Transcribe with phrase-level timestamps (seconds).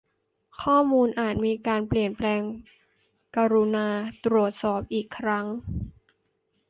[0.61, 2.41] ข้อมูลอาจมีการเปลี่ยนแปลง
[3.35, 3.87] กรุณา
[4.25, 5.45] ตรวจสอบอีกครั้ง